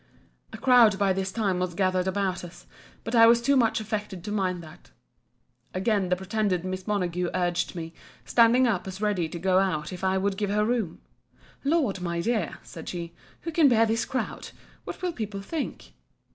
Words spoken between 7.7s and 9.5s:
me; standing up as ready to